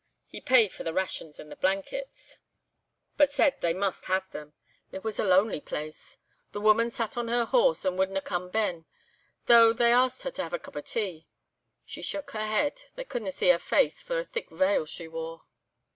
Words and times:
He 0.25 0.41
paid 0.41 0.71
for 0.71 0.83
the 0.83 0.95
rations 0.95 1.39
and 1.39 1.51
the 1.51 1.55
blankets, 1.55 2.39
but 3.17 3.31
said 3.31 3.61
they 3.61 3.71
must 3.71 4.05
have 4.05 4.27
them. 4.31 4.53
It 4.91 5.03
was 5.03 5.19
a 5.19 5.23
lonely 5.23 5.61
place. 5.61 6.17
The 6.53 6.59
woman 6.59 6.89
sat 6.89 7.17
on 7.17 7.27
her 7.27 7.45
horse, 7.45 7.85
and 7.85 7.99
wadna 7.99 8.19
come 8.21 8.49
ben, 8.49 8.85
though 9.45 9.73
they 9.73 9.91
asked 9.91 10.23
her 10.23 10.31
to 10.31 10.41
have 10.41 10.53
a 10.53 10.57
cup 10.57 10.75
of 10.75 10.85
tea. 10.85 11.27
She 11.85 12.01
shook 12.01 12.31
her 12.31 12.47
head; 12.47 12.81
they 12.95 13.03
couldna 13.03 13.29
see 13.29 13.49
her 13.49 13.59
face 13.59 14.01
for 14.01 14.17
a 14.17 14.23
thick 14.23 14.49
veil 14.49 14.87
she 14.87 15.07
wore. 15.07 15.43